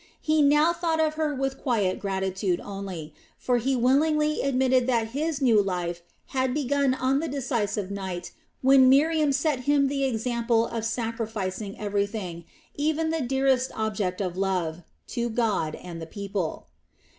He 0.19 0.41
now 0.41 0.73
thought 0.73 0.99
of 0.99 1.13
her 1.13 1.31
with 1.35 1.61
quiet 1.61 1.99
gratitude 1.99 2.59
only; 2.63 3.13
for 3.37 3.59
he 3.59 3.75
willingly 3.75 4.41
admitted 4.41 4.87
that 4.87 5.09
his 5.09 5.43
new 5.43 5.61
life 5.61 6.01
had 6.29 6.55
begun 6.55 6.95
on 6.95 7.19
the 7.19 7.27
decisive 7.27 7.91
night 7.91 8.31
when 8.63 8.89
Miriam 8.89 9.31
set 9.31 9.65
him 9.69 9.89
the 9.89 10.03
example 10.03 10.65
of 10.65 10.85
sacrificing 10.85 11.79
everything, 11.79 12.45
even 12.73 13.11
the 13.11 13.21
dearest 13.21 13.71
object 13.75 14.21
of 14.21 14.35
love, 14.35 14.81
to 15.09 15.29
God 15.29 15.75
and 15.75 16.01
the 16.01 16.07
people. 16.09 16.65